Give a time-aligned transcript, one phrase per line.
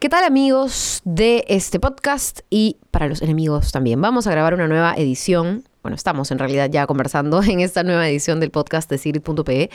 [0.00, 4.00] ¿Qué tal amigos de este podcast y para los enemigos también?
[4.00, 5.64] Vamos a grabar una nueva edición.
[5.82, 9.68] Bueno, estamos en realidad ya conversando en esta nueva edición del podcast de Sirit.pe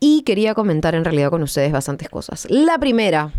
[0.00, 2.48] y quería comentar en realidad con ustedes bastantes cosas.
[2.50, 3.32] La primera,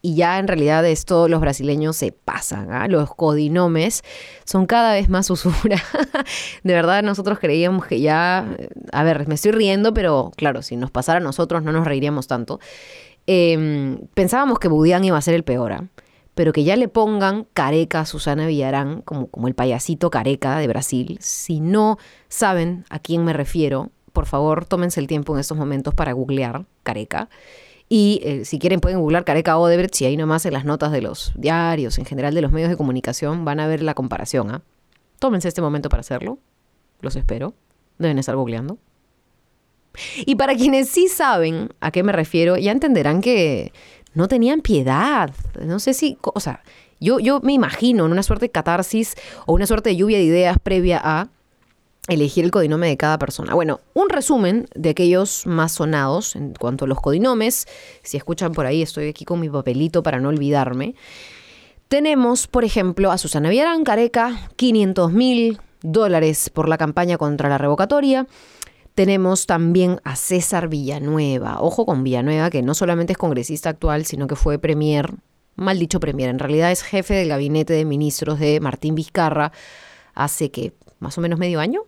[0.00, 2.86] y ya en realidad esto los brasileños se pasan, ¿ah?
[2.86, 4.04] los codinomes
[4.44, 5.82] son cada vez más usura.
[6.62, 8.46] de verdad nosotros creíamos que ya,
[8.92, 12.28] a ver, me estoy riendo, pero claro, si nos pasara a nosotros no nos reiríamos
[12.28, 12.60] tanto.
[13.32, 15.84] Em, pensábamos que Budián iba a ser el peor, ¿ah?
[16.34, 20.66] pero que ya le pongan careca a Susana Villarán, como, como el payasito careca de
[20.66, 21.16] Brasil.
[21.20, 21.96] Si no
[22.28, 26.64] saben a quién me refiero, por favor, tómense el tiempo en estos momentos para googlear
[26.82, 27.28] careca.
[27.88, 31.00] Y eh, si quieren pueden googlear Careca Odebrecht y ahí nomás en las notas de
[31.00, 34.50] los diarios, en general de los medios de comunicación, van a ver la comparación.
[34.50, 34.62] ¿ah?
[35.20, 36.38] Tómense este momento para hacerlo.
[37.00, 37.54] Los espero.
[37.98, 38.78] Deben estar googleando.
[40.24, 43.72] Y para quienes sí saben a qué me refiero, ya entenderán que
[44.14, 45.30] no tenían piedad.
[45.60, 46.62] No sé si, o sea,
[47.00, 49.14] yo, yo me imagino en una suerte de catarsis
[49.46, 51.28] o una suerte de lluvia de ideas previa a
[52.08, 53.54] elegir el codinome de cada persona.
[53.54, 57.66] Bueno, un resumen de aquellos más sonados en cuanto a los codinomes.
[58.02, 60.94] Si escuchan por ahí, estoy aquí con mi papelito para no olvidarme.
[61.88, 67.58] Tenemos, por ejemplo, a Susana Villarán Careca, 500 mil dólares por la campaña contra la
[67.58, 68.26] revocatoria.
[68.94, 71.60] Tenemos también a César Villanueva.
[71.60, 75.14] Ojo con Villanueva, que no solamente es congresista actual, sino que fue premier,
[75.56, 79.52] mal dicho premier, en realidad es jefe del gabinete de ministros de Martín Vizcarra
[80.14, 81.82] hace que más o menos medio año,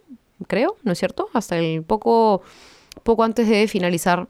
[0.46, 1.28] creo, ¿no es cierto?
[1.34, 2.42] Hasta el poco,
[3.02, 4.28] poco antes de finalizar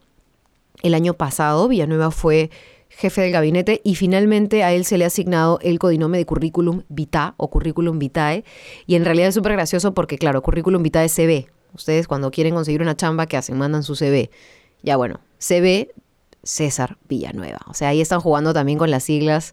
[0.83, 2.51] el año pasado, Villanueva fue
[2.89, 6.83] jefe del gabinete y finalmente a él se le ha asignado el codinome de currículum
[6.89, 8.45] vitae o currículum vitae
[8.87, 12.55] y en realidad es súper gracioso porque claro, currículum vitae se ve Ustedes cuando quieren
[12.55, 13.57] conseguir una chamba, ¿qué hacen?
[13.57, 14.31] Mandan su CV.
[14.83, 15.93] Ya bueno, CV
[16.43, 17.61] César Villanueva.
[17.69, 19.53] O sea, ahí están jugando también con las siglas.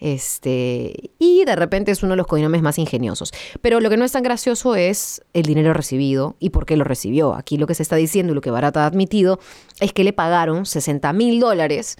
[0.00, 3.32] Este, y de repente es uno de los codinomes más ingeniosos.
[3.60, 6.84] Pero lo que no es tan gracioso es el dinero recibido y por qué lo
[6.84, 7.34] recibió.
[7.34, 9.40] Aquí lo que se está diciendo y lo que Barata ha admitido
[9.80, 11.96] es que le pagaron 60 mil dólares,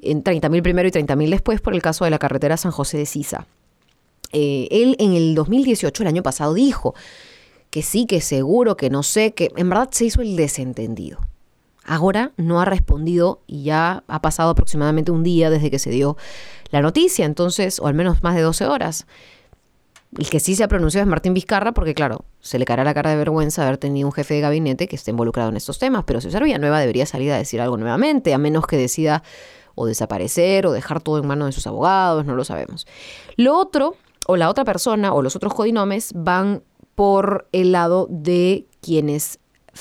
[0.00, 2.72] en 30 mil primero y 30 mil después, por el caso de la carretera San
[2.72, 3.46] José de Sisa.
[4.32, 6.94] Eh, él en el 2018, el año pasado, dijo
[7.72, 11.18] que sí, que seguro, que no sé, que en verdad se hizo el desentendido.
[11.86, 16.18] Ahora no ha respondido y ya ha pasado aproximadamente un día desde que se dio
[16.70, 19.06] la noticia, entonces, o al menos más de 12 horas.
[20.18, 22.92] El que sí se ha pronunciado es Martín Vizcarra, porque claro, se le caerá la
[22.92, 26.04] cara de vergüenza haber tenido un jefe de gabinete que esté involucrado en estos temas,
[26.04, 29.22] pero César Villanueva debería salir a decir algo nuevamente, a menos que decida
[29.74, 32.86] o desaparecer o dejar todo en manos de sus abogados, no lo sabemos.
[33.36, 33.96] Lo otro,
[34.26, 36.62] o la otra persona, o los otros codinomes van
[36.94, 39.38] por el lado de quienes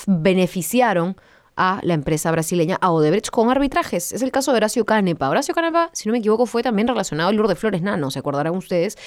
[0.08, 1.16] beneficiaron
[1.58, 4.14] a la empresa brasileña, a Odebrecht, con arbitrajes.
[4.14, 5.30] Es el caso de Horacio Canepa.
[5.30, 8.56] Horacio Canepa, si no me equivoco, fue también relacionado al Lourdes Flores Nano, se acordarán
[8.56, 8.98] ustedes,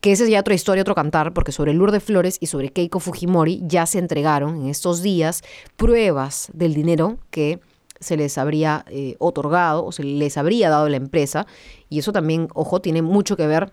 [0.00, 3.00] que esa es ya otra historia, otro cantar, porque sobre Lourdes Flores y sobre Keiko
[3.00, 5.42] Fujimori ya se entregaron en estos días
[5.76, 7.60] pruebas del dinero que
[8.00, 11.46] se les habría eh, otorgado o se les habría dado la empresa.
[11.90, 13.70] Y eso también, ojo, tiene mucho que ver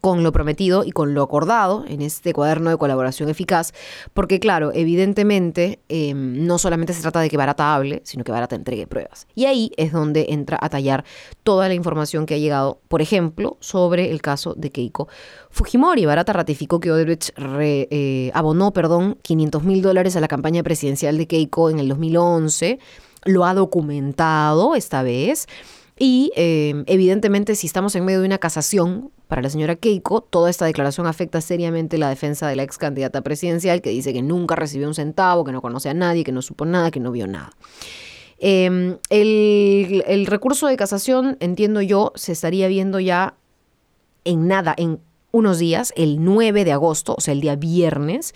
[0.00, 3.72] con lo prometido y con lo acordado en este cuaderno de colaboración eficaz,
[4.14, 8.54] porque claro, evidentemente em, no solamente se trata de que Barata hable, sino que Barata
[8.54, 9.26] entregue pruebas.
[9.34, 11.04] Y ahí es donde entra a tallar
[11.42, 15.08] toda la información que ha llegado, por ejemplo, sobre el caso de Keiko
[15.50, 16.06] Fujimori.
[16.06, 21.26] Barata ratificó que Odebrecht eh, abonó, perdón, 500 mil dólares a la campaña presidencial de
[21.26, 22.78] Keiko en el 2011,
[23.24, 25.48] lo ha documentado esta vez.
[26.04, 30.50] Y em, evidentemente si estamos en medio de una casación para la señora Keiko, toda
[30.50, 34.56] esta declaración afecta seriamente la defensa de la ex candidata presidencial que dice que nunca
[34.56, 37.28] recibió un centavo, que no conoce a nadie, que no supo nada, que no vio
[37.28, 37.52] nada.
[38.40, 43.36] Em, el, el recurso de casación, entiendo yo, se estaría viendo ya
[44.24, 44.98] en nada, en
[45.32, 48.34] unos días, el 9 de agosto, o sea, el día viernes,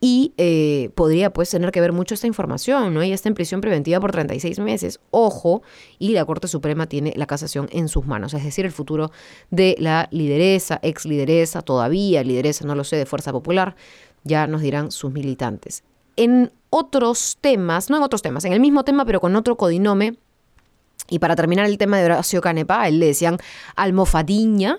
[0.00, 3.02] y eh, podría pues tener que ver mucho esta información, ¿no?
[3.02, 5.62] Ella está en prisión preventiva por 36 meses, ojo,
[5.98, 9.10] y la Corte Suprema tiene la casación en sus manos, es decir, el futuro
[9.50, 13.74] de la lideresa, ex lideresa, todavía lideresa, no lo sé, de Fuerza Popular,
[14.22, 15.82] ya nos dirán sus militantes.
[16.16, 20.18] En otros temas, no en otros temas, en el mismo tema, pero con otro codinome,
[21.08, 23.38] y para terminar el tema de Horacio Canepa, él le decían
[23.76, 24.78] almofadiña,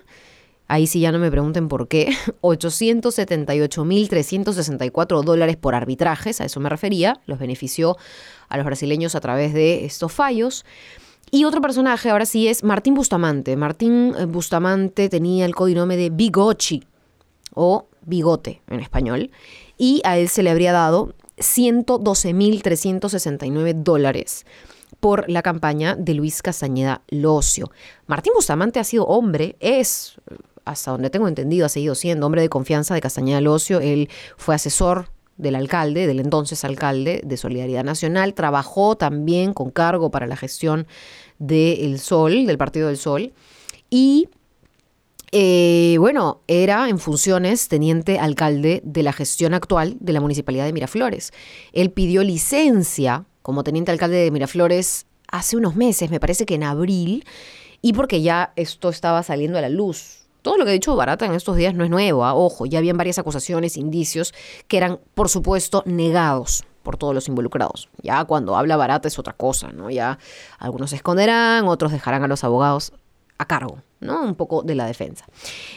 [0.68, 2.10] ahí sí ya no me pregunten por qué,
[2.42, 7.98] 878.364 dólares por arbitrajes, a eso me refería, los benefició
[8.50, 10.66] a los brasileños a través de estos fallos.
[11.32, 13.58] Y otro personaje ahora sí es Martín Bustamante.
[13.58, 16.84] Martín eh, Bustamante tenía el codinome de Bigochi
[17.54, 19.32] o bigote en español
[19.78, 24.46] y a él se le habría dado 112.369 dólares
[25.00, 27.72] por la campaña de Luis Castañeda Locio.
[28.08, 30.16] Martín Bustamante ha sido hombre, es,
[30.66, 33.80] hasta donde tengo entendido, ha seguido siendo hombre de confianza de Castañeda Locio.
[33.80, 40.10] Él fue asesor del alcalde, del entonces alcalde de Solidaridad Nacional, trabajó también con cargo
[40.12, 40.88] para la gestión
[41.40, 43.34] del Sol, del Partido del Sol,
[43.90, 44.30] y
[45.32, 50.72] eh, bueno, era en funciones teniente alcalde de la gestión actual de la Municipalidad de
[50.72, 51.34] Miraflores.
[51.74, 56.64] Él pidió licencia como teniente alcalde de Miraflores hace unos meses, me parece que en
[56.64, 57.26] abril,
[57.82, 60.25] y porque ya esto estaba saliendo a la luz.
[60.46, 62.36] Todo lo que ha dicho Barata en estos días no es nuevo, ¿ah?
[62.36, 64.32] ojo, ya habían varias acusaciones, indicios
[64.68, 67.90] que eran, por supuesto, negados por todos los involucrados.
[68.04, 69.90] Ya cuando habla Barata es otra cosa, ¿no?
[69.90, 70.20] Ya
[70.60, 72.94] algunos se esconderán, otros dejarán a los abogados
[73.38, 73.82] a cargo.
[74.06, 74.24] ¿no?
[74.24, 75.26] Un poco de la defensa.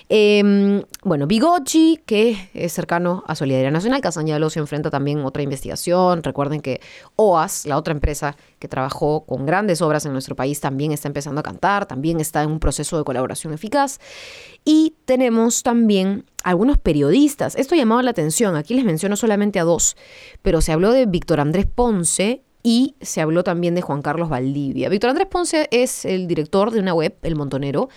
[0.08, 6.22] Em, bueno, Bigochi, que es cercano a Solidaridad Nacional, Casaña se enfrenta también otra investigación.
[6.22, 6.80] Recuerden que
[7.16, 11.40] OAS, la otra empresa que trabajó con grandes obras en nuestro país, también está empezando
[11.40, 13.98] a cantar, también está en un proceso de colaboración eficaz.
[14.64, 17.56] Y tenemos también algunos periodistas.
[17.56, 19.96] Esto llamaba la atención, aquí les menciono solamente a dos,
[20.42, 24.88] pero se habló de Víctor Andrés Ponce y se habló también de Juan Carlos Valdivia.
[24.88, 27.88] Víctor Andrés Ponce es el director de una web, El Montonero,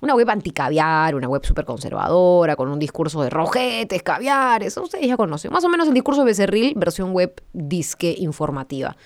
[0.00, 5.16] una web anticaviar, una web súper conservadora, con un discurso de rojetes, caviares, ustedes ya
[5.16, 5.52] conocen.
[5.52, 8.96] Más o menos el discurso de Becerril, versión web disque informativa.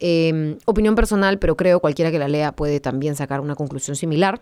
[0.00, 4.40] Em, opinión personal, pero creo cualquiera que la lea puede también sacar una conclusión similar.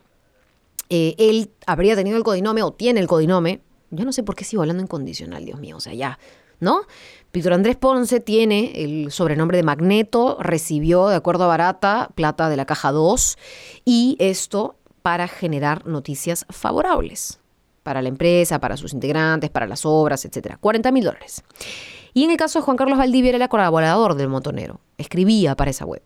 [0.90, 3.60] Eh, él habría tenido el codinome o tiene el codinome.
[3.90, 6.18] Yo no sé por qué sigo hablando en condicional, Dios mío, o sea, ya,
[6.60, 6.82] ¿no?
[7.32, 12.56] Víctor Andrés Ponce tiene el sobrenombre de Magneto, recibió, de acuerdo a Barata, plata de
[12.56, 13.36] la caja 2,
[13.84, 17.40] y esto para generar noticias favorables
[17.86, 20.58] para la empresa, para sus integrantes, para las obras, etcétera.
[20.60, 21.44] 40 mil dólares.
[22.14, 25.84] Y en el caso de Juan Carlos Valdivia era colaborador del Motonero, escribía para esa
[25.84, 26.02] web,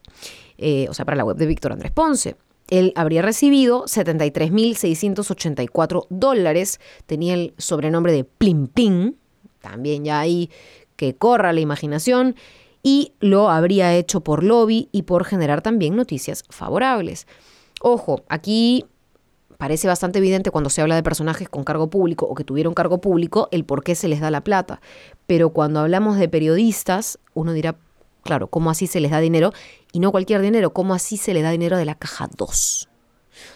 [0.59, 2.37] eh, o sea, para la web de Víctor Andrés Ponce.
[2.69, 9.15] Él habría recibido 73.684 dólares, tenía el sobrenombre de Plim Plim,
[9.61, 10.51] también ya ahí
[10.97, 12.37] que corra la imaginación,
[12.83, 17.27] y lo habría hecho por lobby y por generar también noticias favorables.
[17.81, 18.87] Ojo, aquí
[19.59, 23.01] parece bastante evidente cuando se habla de personajes con cargo público o que tuvieron cargo
[23.01, 24.81] público el por qué se les da la plata.
[25.27, 27.77] Pero cuando hablamos de periodistas, uno dirá,
[28.23, 29.53] claro, ¿cómo así se les da dinero?
[29.93, 32.90] Y no cualquier dinero, ¿cómo así se le da dinero de la caja 2?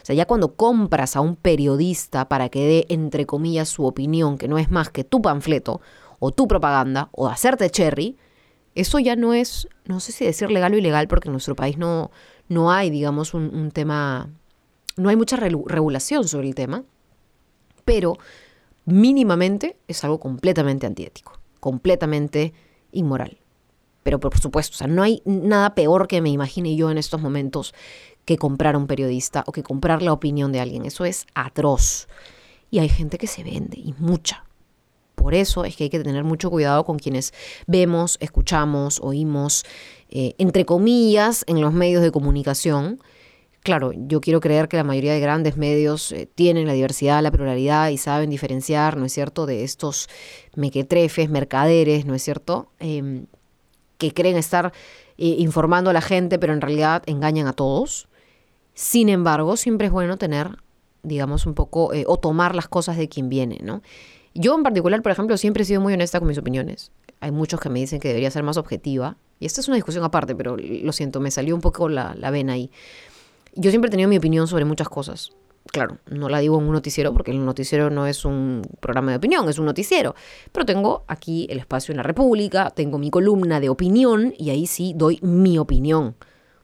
[0.03, 4.39] O sea, ya cuando compras a un periodista para que dé, entre comillas, su opinión,
[4.39, 5.81] que no es más que tu panfleto
[6.19, 8.17] o tu propaganda o hacerte cherry,
[8.75, 11.79] eso ya no es, no sé si decir legal o ilegal, porque en nuestro país
[11.79, 12.11] no,
[12.49, 14.31] no hay, digamos, un, tema,
[14.97, 16.85] no hay mucha regulación sobre el tema,
[17.85, 18.17] pero
[18.85, 22.53] mínimamente es algo completamente antiético, completamente
[22.93, 23.39] inmoral.
[24.03, 27.23] Pero por supuesto, o sea, no hay nada peor que me imagine yo en estos
[27.23, 27.75] momentos
[28.25, 30.85] que comprar a un periodista o que comprar la opinión de alguien.
[30.85, 32.09] Eso es atroz.
[32.71, 34.45] Y hay gente que se vende, y mucha.
[35.15, 37.33] Por eso es que hay que tener mucho cuidado con quienes
[37.67, 39.65] vemos, escuchamos, oímos,
[40.11, 43.01] eh, entre comillas, en los medios de comunicación.
[43.63, 47.31] Claro, yo quiero creer que la mayoría de grandes medios eh, tienen la diversidad, la
[47.31, 50.09] pluralidad y saben diferenciar, ¿no es cierto?, de estos
[50.55, 53.27] mequetrefes, mercaderes, ¿no es cierto?, em,
[53.97, 54.73] que creen estar
[55.17, 58.09] eh, informando a la gente, pero en realidad engañan a todos.
[58.75, 60.59] Sin embargo, siempre es bueno tener,
[61.03, 63.83] digamos, un poco, o tomar las cosas de quien viene, ¿no?
[64.35, 66.91] Yo en particular, por ejemplo, siempre he sido muy honesta con mis opiniones.
[67.21, 69.17] Hay muchos que me dicen que debería ser más objetiva.
[69.39, 72.31] Y esta es una discusión aparte, pero lo siento, me salió un poco la, la
[72.31, 72.71] vena ahí.
[73.55, 75.31] Yo siempre he tenido mi opinión sobre muchas cosas.
[75.73, 79.17] Claro, no la digo en un noticiero porque el noticiero no es un programa de
[79.17, 80.15] opinión, es un noticiero.
[80.53, 84.67] Pero tengo aquí el espacio en la República, tengo mi columna de opinión y ahí
[84.67, 86.17] sí doy mi opinión.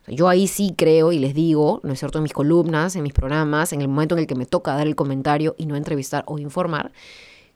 [0.06, 3.12] Yo ahí sí creo y les digo, ¿no es cierto?, en mis columnas, en mis
[3.12, 6.24] programas, en el momento en el que me toca dar el comentario y no entrevistar
[6.26, 6.92] o informar,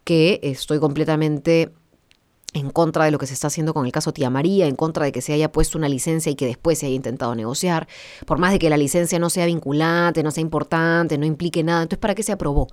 [0.04, 1.72] que estoy completamente
[2.52, 5.04] en contra de lo que se está haciendo con el caso Tía María, en contra
[5.04, 7.88] de que se haya puesto una licencia y que después se haya intentado negociar,
[8.26, 11.82] por más de que la licencia no sea vinculante, no sea importante, no implique nada,
[11.82, 12.68] entonces ¿para qué se aprobó?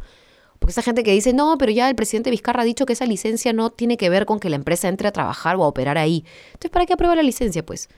[0.60, 3.08] Porque esa gente que dice, no, pero ya el presidente Vizcarra ha dicho que esa
[3.08, 5.98] licencia no tiene que ver con que la empresa entre a trabajar o a operar
[5.98, 6.24] ahí.
[6.50, 7.66] Entonces, ¿para qué aprueba la licencia?
[7.66, 7.90] Pues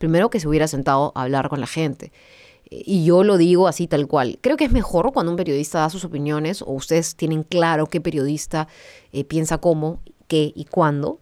[0.00, 2.10] primero que se hubiera sentado a hablar con la gente.
[2.70, 4.38] Y yo lo digo así tal cual.
[4.40, 8.00] Creo que es mejor cuando un periodista da sus opiniones o ustedes tienen claro qué
[8.00, 8.66] periodista
[9.12, 11.18] eh, piensa cómo, qué y cuándo,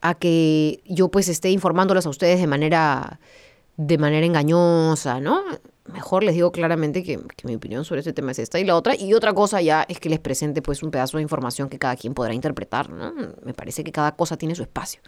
[0.00, 3.20] a que yo pues esté informándolos a ustedes de manera
[3.78, 5.40] de manera engañosa, ¿no?
[5.92, 8.94] Mejor les digo claramente que, mi opinión sobre este tema es esta y la otra.
[8.94, 11.96] Y otra cosa ya es que les presente pues un pedazo de información que cada
[11.96, 13.14] quien podrá interpretar, ¿no?
[13.44, 15.00] Me parece que cada cosa tiene su espacio.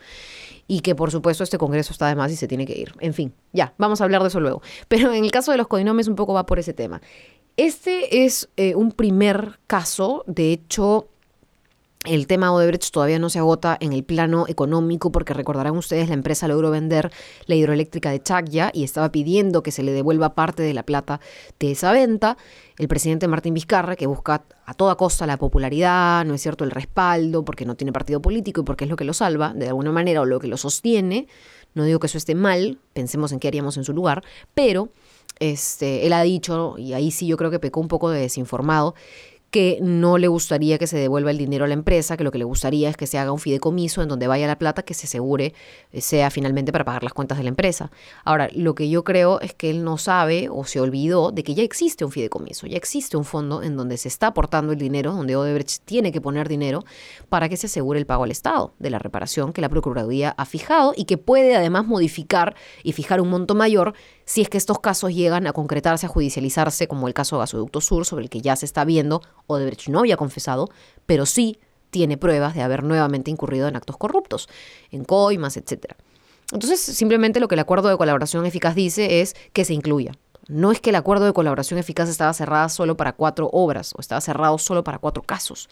[0.68, 2.94] Y que por supuesto este congreso está de más y se tiene que ir.
[3.00, 4.62] En fin, ya, vamos a hablar de eso luego.
[4.88, 7.02] Pero en el caso de los codinomes un poco va por ese tema.
[7.56, 11.08] Este es eh, un primer caso, de hecho
[12.10, 16.14] el tema Odebrecht todavía no se agota en el plano económico porque recordarán ustedes la
[16.14, 17.12] empresa logró vender
[17.46, 21.20] la hidroeléctrica de Chagya y estaba pidiendo que se le devuelva parte de la plata
[21.60, 22.36] de esa venta.
[22.78, 26.72] El presidente Martín Vizcarra, que busca a toda costa la popularidad, no es cierto, el
[26.72, 29.92] respaldo, porque no tiene partido político y porque es lo que lo salva, de alguna
[29.92, 31.28] manera, o lo que lo sostiene.
[31.74, 34.88] No digo que eso esté mal, pensemos en qué haríamos en su lugar, pero
[35.38, 38.94] este, él ha dicho, y ahí sí yo creo que pecó un poco de desinformado,
[39.50, 42.38] que no le gustaría que se devuelva el dinero a la empresa, que lo que
[42.38, 45.06] le gustaría es que se haga un fideicomiso en donde vaya la plata que se
[45.06, 45.54] asegure
[45.92, 47.90] eh, sea finalmente para pagar las cuentas de la empresa.
[48.24, 51.54] Ahora, lo que yo creo es que él no sabe o se olvidó de que
[51.54, 55.12] ya existe un fideicomiso, ya existe un fondo en donde se está aportando el dinero,
[55.12, 56.84] donde Odebrecht tiene que poner dinero
[57.28, 60.44] para que se asegure el pago al Estado de la reparación que la Procuraduría ha
[60.44, 62.54] fijado y que puede además modificar
[62.84, 63.94] y fijar un monto mayor
[64.30, 67.80] si es que estos casos llegan a concretarse, a judicializarse, como el caso de Gasoducto
[67.80, 70.68] Sur, sobre el que ya se está viendo, Odebrecht no había confesado,
[71.04, 71.58] pero sí
[71.90, 74.48] tiene pruebas de haber nuevamente incurrido en actos corruptos,
[74.92, 75.94] en coimas, etc.
[76.52, 80.12] Entonces, simplemente lo que el acuerdo de colaboración eficaz dice es que se incluya.
[80.46, 84.00] No es que el acuerdo de colaboración eficaz estaba cerrado solo para cuatro obras o
[84.00, 85.68] estaba cerrado solo para cuatro casos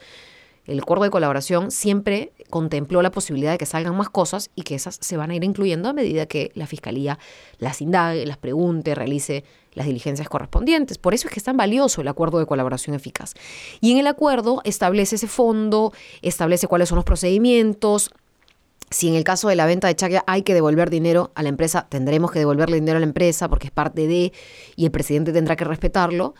[0.68, 4.74] el acuerdo de colaboración siempre contempló la posibilidad de que salgan más cosas y que
[4.74, 7.18] esas se van a ir incluyendo a medida que la Fiscalía
[7.58, 10.98] las indague, las pregunte, realice las diligencias correspondientes.
[10.98, 13.34] Por eso es que es tan valioso el acuerdo de colaboración eficaz.
[13.80, 18.10] Y en el acuerdo establece ese fondo, establece cuáles son los procedimientos,
[18.90, 21.50] si en el caso de la venta de Chagua hay que devolver dinero a la
[21.50, 24.32] empresa, tendremos que devolverle dinero a la empresa porque es parte de
[24.76, 26.34] y el presidente tendrá que respetarlo.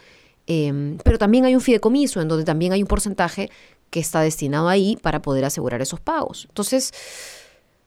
[0.46, 3.50] Em, pero también hay un fideicomiso en donde también hay un porcentaje
[3.90, 6.46] que está destinado ahí para poder asegurar esos pagos.
[6.48, 6.92] Entonces,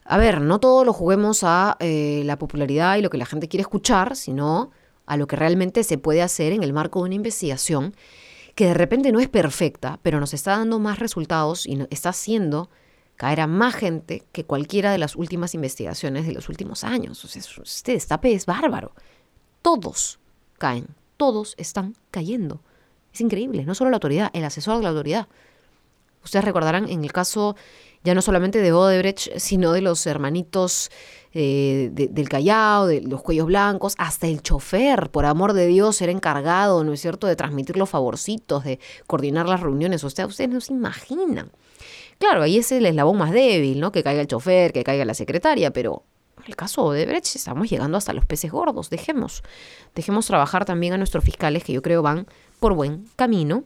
[0.03, 3.47] a ver, no todo lo juguemos a eh, la popularidad y lo que la gente
[3.47, 4.71] quiere escuchar, sino
[5.05, 7.95] a lo que realmente se puede hacer en el marco de una investigación
[8.55, 12.69] que de repente no es perfecta, pero nos está dando más resultados y está haciendo
[13.15, 17.23] caer a más gente que cualquiera de las últimas investigaciones de los últimos años.
[17.23, 18.93] O sea, este destape es bárbaro.
[19.61, 20.19] Todos
[20.57, 22.61] caen, todos están cayendo.
[23.13, 25.27] Es increíble, no solo la autoridad, el asesor de la autoridad.
[26.23, 27.55] Ustedes recordarán en el caso
[28.03, 30.89] ya no solamente de Odebrecht, sino de los hermanitos
[31.33, 36.11] eh, del Callao, de los cuellos blancos, hasta el chofer, por amor de Dios, era
[36.11, 40.03] encargado, ¿no es cierto?, de transmitir los favorcitos, de coordinar las reuniones.
[40.03, 41.51] O ustedes no se imaginan.
[42.17, 43.91] Claro, ahí es el eslabón más débil, ¿no?
[43.91, 46.03] Que caiga el chofer, que caiga la secretaria, pero
[46.37, 48.89] en el caso de Odebrecht estamos llegando hasta los peces gordos.
[48.89, 49.43] Dejemos,
[49.95, 52.27] dejemos trabajar también a nuestros fiscales, que yo creo van
[52.59, 53.63] por buen camino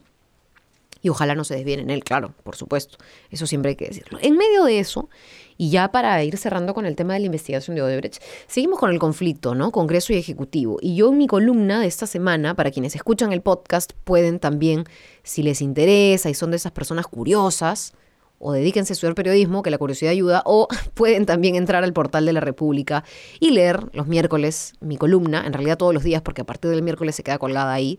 [1.02, 2.98] y ojalá no se desvíen en él, claro, por supuesto.
[3.30, 4.18] Eso siempre hay que decirlo.
[4.22, 5.08] En medio de eso,
[5.56, 8.90] y ya para ir cerrando con el tema de la investigación de Odebrecht, seguimos con
[8.90, 9.70] el conflicto, ¿no?
[9.70, 10.78] Congreso y Ejecutivo.
[10.80, 14.84] Y yo en mi columna de esta semana, para quienes escuchan el podcast, pueden también,
[15.22, 17.94] si les interesa y son de esas personas curiosas,
[18.38, 22.26] o dedíquense a estudiar periodismo, que la curiosidad ayuda, o pueden también entrar al portal
[22.26, 23.04] de la República
[23.40, 26.82] y leer los miércoles mi columna, en realidad todos los días, porque a partir del
[26.82, 27.98] miércoles se queda colgada ahí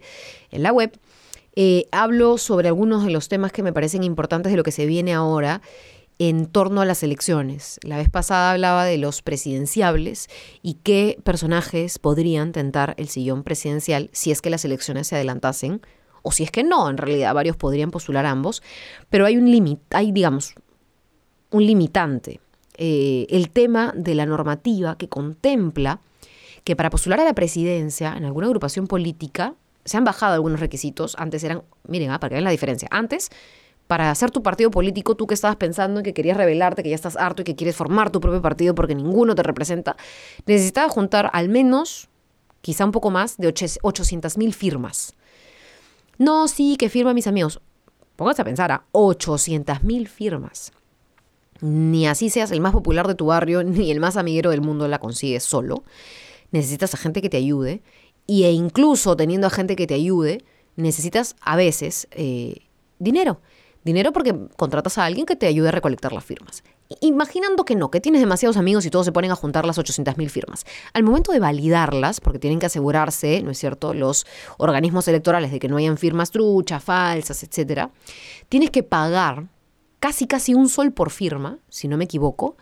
[0.52, 0.92] en la web
[1.60, 4.86] eh, hablo sobre algunos de los temas que me parecen importantes de lo que se
[4.86, 5.64] viene ahora
[6.20, 7.80] en torno a las elecciones.
[7.82, 10.28] La vez pasada hablaba de los presidenciables
[10.62, 15.82] y qué personajes podrían tentar el sillón presidencial si es que las elecciones se adelantasen
[16.22, 18.62] o si es que no, en realidad varios podrían postular ambos,
[19.10, 20.54] pero hay un límite, hay digamos
[21.50, 22.40] un limitante.
[22.78, 26.02] Eh, el tema de la normativa que contempla
[26.64, 29.56] que para postular a la presidencia en alguna agrupación política
[29.88, 31.16] se han bajado algunos requisitos.
[31.18, 32.88] Antes eran, miren, ah, para que vean la diferencia.
[32.92, 33.30] Antes,
[33.88, 36.96] para hacer tu partido político, tú que estabas pensando en que querías rebelarte, que ya
[36.96, 39.96] estás harto y que quieres formar tu propio partido porque ninguno te representa,
[40.46, 42.10] necesitabas juntar al menos,
[42.62, 45.16] quizá un poco más, de 800 mil firmas.
[46.18, 47.62] No, sí, que firma mis amigos.
[48.18, 50.74] Póngase a pensar, a 800 mil firmas.
[51.62, 54.88] Ni así seas el más popular de tu barrio, ni el más amiguero del mundo
[54.88, 55.84] la consigues solo.
[56.52, 57.82] Necesitas a gente que te ayude
[58.28, 60.44] y e incluso teniendo a gente que te ayude,
[60.76, 62.68] necesitas a veces eh,
[63.00, 63.42] dinero.
[63.84, 66.62] Dinero porque contratas a alguien que te ayude a recolectar las firmas.
[67.00, 70.30] Imaginando que no, que tienes demasiados amigos y todos se ponen a juntar las 800.000
[70.30, 70.66] firmas.
[70.94, 74.26] Al momento de validarlas, porque tienen que asegurarse, ¿no es cierto?, los
[74.58, 77.92] organismos electorales de que no hayan firmas truchas, falsas, etcétera,
[78.50, 79.48] tienes que pagar
[80.00, 82.58] casi casi un sol por firma, si no me equivoco,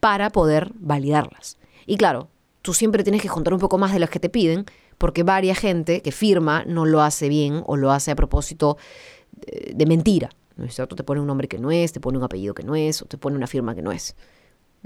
[0.00, 1.58] para poder validarlas.
[1.86, 2.28] Y claro,
[2.62, 4.66] tú siempre tienes que juntar un poco más de las que te piden,
[4.98, 8.76] porque varia gente que firma no lo hace bien o lo hace a propósito
[9.32, 10.30] de, de mentira.
[10.56, 10.96] ¿No es cierto?
[10.96, 13.04] Te pone un nombre que no es, te pone un apellido que no es, o
[13.04, 14.16] te pone una firma que no es.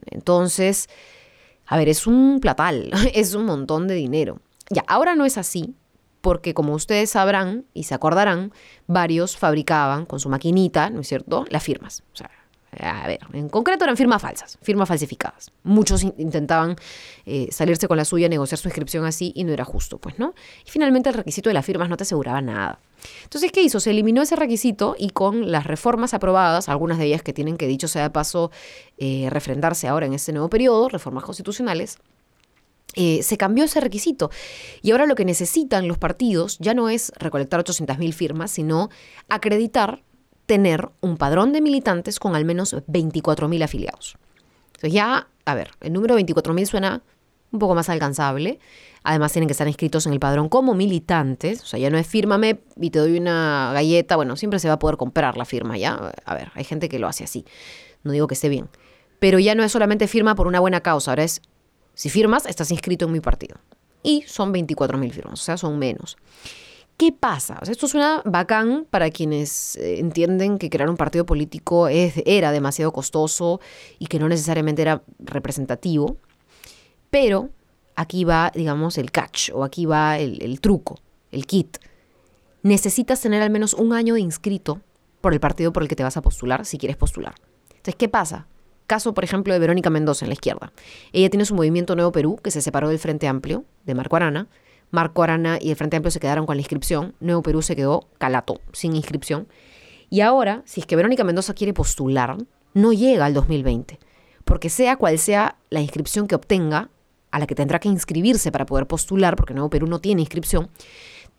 [0.06, 0.88] Entonces,
[1.66, 4.40] a ver, es un platal, es un montón de dinero.
[4.70, 5.74] Ya, ahora no es así,
[6.20, 8.52] porque como ustedes sabrán y se acordarán,
[8.86, 12.02] varios fabricaban con su maquinita, ¿no es cierto?, las firmas.
[12.12, 12.30] O sea,
[12.78, 15.50] a ver, en concreto eran firmas falsas, firmas falsificadas.
[15.64, 16.76] Muchos intentaban
[17.26, 20.34] eh, salirse con la suya, negociar su inscripción así y no era justo, pues, ¿no?
[20.64, 22.78] Y finalmente el requisito de las firmas no te aseguraba nada.
[23.24, 23.80] Entonces, ¿qué hizo?
[23.80, 27.66] Se eliminó ese requisito y con las reformas aprobadas, algunas de ellas que tienen que,
[27.66, 28.52] dicho sea de paso,
[28.98, 31.98] eh, refrendarse ahora en este nuevo periodo, reformas constitucionales,
[32.94, 34.30] eh, se cambió ese requisito.
[34.82, 38.90] Y ahora lo que necesitan los partidos ya no es recolectar 800.000 firmas, sino
[39.28, 40.02] acreditar
[40.50, 44.16] tener un padrón de militantes con al menos 24.000 afiliados.
[44.66, 47.02] Entonces ya, a ver, el número 24.000 suena
[47.52, 48.58] un poco más alcanzable.
[49.04, 51.62] Además tienen que estar inscritos en el padrón como militantes.
[51.62, 54.16] O sea, ya no es fírmame y te doy una galleta.
[54.16, 56.10] Bueno, siempre se va a poder comprar la firma, ¿ya?
[56.24, 57.44] A ver, hay gente que lo hace así.
[58.02, 58.68] No digo que esté bien.
[59.20, 61.12] Pero ya no es solamente firma por una buena causa.
[61.12, 61.42] Ahora es,
[61.94, 63.54] si firmas, estás inscrito en mi partido.
[64.02, 66.16] Y son 24.000 firmas, o sea, son menos.
[67.00, 67.58] ¿Qué pasa?
[67.62, 73.58] esto suena bacán para quienes eh, entienden que crear un partido político era demasiado costoso
[73.98, 76.18] y que no necesariamente era representativo.
[77.08, 77.48] Pero
[77.96, 80.98] aquí va, digamos, el catch o aquí va el, el truco,
[81.32, 81.78] el kit.
[82.62, 84.82] Necesitas tener al menos un año de inscrito
[85.22, 87.32] por el partido por el que te vas a postular si quieres postular.
[87.70, 88.46] Entonces, ¿qué pasa?
[88.86, 90.70] Caso, por ejemplo, de Verónica Mendoza en la izquierda.
[91.14, 94.48] Ella tiene su movimiento Nuevo Perú, que se separó del Frente Amplio, de Marco Arana,
[94.90, 98.08] Marco Arana y el Frente Amplio se quedaron con la inscripción, Nuevo Perú se quedó
[98.18, 99.48] calato, sin inscripción.
[100.08, 102.36] Y ahora, si es que Verónica Mendoza quiere postular,
[102.74, 103.98] no llega al 2020,
[104.44, 106.90] porque sea cual sea la inscripción que obtenga,
[107.30, 110.68] a la que tendrá que inscribirse para poder postular, porque Nuevo Perú no tiene inscripción,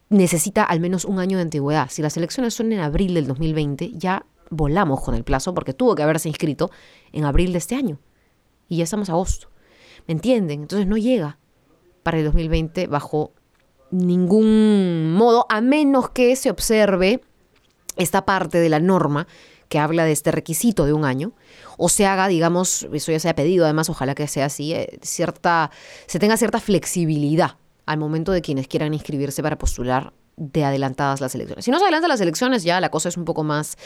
[0.08, 1.90] necesita al menos un año de antigüedad.
[1.90, 5.96] Si las elecciones son en abril del 2020, ya volamos con el plazo, porque tuvo
[5.96, 6.72] que haberse inscrito
[7.12, 8.00] en abril de este año.
[8.70, 9.50] Y ya estamos a agosto.
[10.08, 10.62] ¿Me entienden?
[10.62, 11.40] Entonces no llega
[12.04, 13.34] para el 2020 bajo
[13.92, 17.22] ningún modo, a menos que se observe
[17.98, 19.28] esta parte de la norma
[19.70, 21.32] que habla de este requisito de un año,
[21.78, 25.00] o se haga, digamos, eso ya se ha pedido, además, ojalá que sea así, eh,
[25.02, 25.72] cierta,
[26.08, 31.36] se tenga cierta flexibilidad al momento de quienes quieran inscribirse para postular de adelantadas las
[31.36, 31.66] elecciones.
[31.66, 33.78] Si no se adelantan las elecciones, ya la cosa es un poco más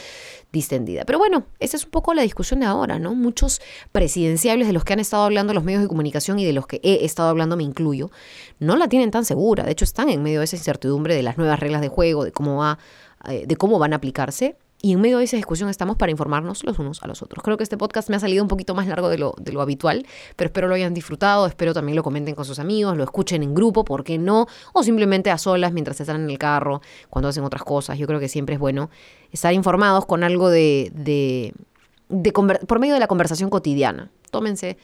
[0.52, 1.04] distendida.
[1.04, 3.14] Pero bueno, esa es un poco la discusión de ahora, ¿no?
[3.14, 3.60] Muchos
[3.92, 6.80] presidenciables de los que han estado hablando los medios de comunicación y de los que
[6.82, 8.10] he estado hablando, me incluyo,
[8.58, 9.64] no la tienen tan segura.
[9.64, 12.32] De hecho, están en medio de esa incertidumbre de las nuevas reglas de juego, de
[12.32, 12.78] cómo va,
[13.28, 14.56] eh, de cómo van a aplicarse.
[14.82, 17.42] Y en medio de esa discusión estamos para informarnos los unos a los otros.
[17.42, 19.62] Creo que este podcast me ha salido un poquito más largo de lo, de lo
[19.62, 23.42] habitual, pero espero lo hayan disfrutado, espero también lo comenten con sus amigos, lo escuchen
[23.42, 24.46] en grupo, ¿por qué no?
[24.74, 27.98] O simplemente a solas mientras están en el carro, cuando hacen otras cosas.
[27.98, 28.90] Yo creo que siempre es bueno
[29.32, 31.54] estar informados con algo de, de,
[32.08, 34.10] de por medio de la conversación cotidiana.
[34.30, 34.76] Tómense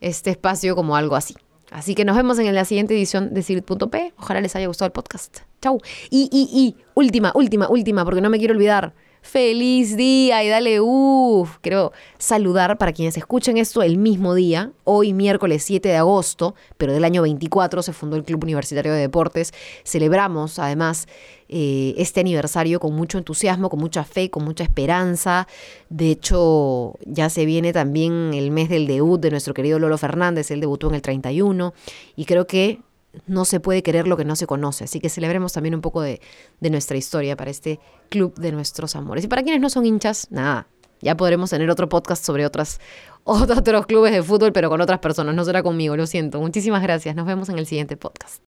[0.00, 1.34] este espacio como algo así.
[1.70, 4.14] Así que nos vemos en la siguiente edición de Cirit.p.
[4.16, 5.40] Ojalá les haya gustado el podcast.
[5.60, 5.80] Chau.
[6.08, 10.80] Y, y, y, última, última, última, porque no me quiero olvidar feliz día y dale
[10.80, 11.56] uff.
[11.62, 16.92] Quiero saludar para quienes escuchen esto el mismo día, hoy miércoles 7 de agosto, pero
[16.92, 19.52] del año 24 se fundó el Club Universitario de Deportes.
[19.82, 21.08] Celebramos además
[21.48, 25.48] eh, este aniversario con mucho entusiasmo, con mucha fe, con mucha esperanza.
[25.88, 30.50] De hecho, ya se viene también el mes del debut de nuestro querido Lolo Fernández,
[30.50, 31.72] él debutó en el 31
[32.14, 32.80] y creo que
[33.26, 34.84] no se puede querer lo que no se conoce.
[34.84, 36.20] Así que celebremos también un poco de,
[36.60, 39.24] nuestra historia para este club de nuestros amores.
[39.24, 40.66] Y para quienes no son hinchas, nada,
[41.00, 42.80] ya podremos tener otro podcast sobre otras,
[43.24, 45.34] otros clubes de fútbol, pero con otras personas.
[45.34, 46.40] No será conmigo, lo siento.
[46.40, 47.14] Muchísimas gracias.
[47.14, 48.42] Nos vemos en el siguiente podcast.